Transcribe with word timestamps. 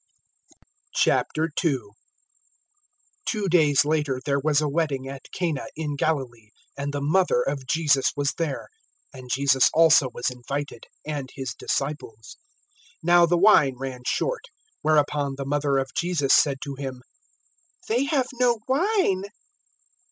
002:001 0.97 1.91
Two 3.27 3.47
days 3.47 3.85
later 3.85 4.19
there 4.25 4.39
was 4.39 4.59
a 4.59 4.67
wedding 4.67 5.07
at 5.07 5.31
Cana 5.31 5.67
in 5.75 5.95
Galilee, 5.95 6.49
and 6.75 6.91
the 6.91 7.03
mother 7.03 7.43
of 7.43 7.67
Jesus 7.67 8.11
was 8.15 8.33
there, 8.33 8.67
002:002 9.13 9.19
and 9.19 9.29
Jesus 9.31 9.69
also 9.75 10.09
was 10.11 10.31
invited 10.31 10.85
and 11.05 11.29
His 11.35 11.53
disciples. 11.53 12.37
002:003 13.03 13.03
Now 13.03 13.25
the 13.27 13.37
wine 13.37 13.75
ran 13.77 14.01
short; 14.07 14.45
whereupon 14.81 15.35
the 15.35 15.45
mother 15.45 15.77
of 15.77 15.93
Jesus 15.93 16.33
said 16.33 16.57
to 16.63 16.73
Him, 16.73 17.03
"They 17.87 18.05
have 18.05 18.25
no 18.39 18.57
wine." 18.67 19.25